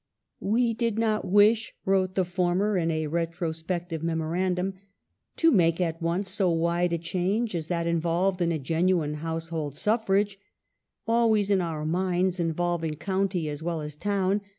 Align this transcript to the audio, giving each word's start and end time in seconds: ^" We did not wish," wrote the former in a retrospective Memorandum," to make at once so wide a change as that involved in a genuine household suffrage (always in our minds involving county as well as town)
^" 0.01 0.03
We 0.53 0.73
did 0.73 0.97
not 0.97 1.25
wish," 1.29 1.75
wrote 1.85 2.15
the 2.15 2.25
former 2.25 2.75
in 2.75 2.89
a 2.89 3.05
retrospective 3.05 4.01
Memorandum," 4.01 4.73
to 5.37 5.51
make 5.51 5.79
at 5.79 6.01
once 6.01 6.27
so 6.27 6.49
wide 6.49 6.91
a 6.91 6.97
change 6.97 7.53
as 7.55 7.67
that 7.67 7.85
involved 7.85 8.41
in 8.41 8.51
a 8.51 8.57
genuine 8.57 9.13
household 9.13 9.75
suffrage 9.77 10.39
(always 11.07 11.51
in 11.51 11.61
our 11.61 11.85
minds 11.85 12.39
involving 12.39 12.95
county 12.95 13.47
as 13.47 13.61
well 13.61 13.79
as 13.79 13.95
town) 13.95 14.41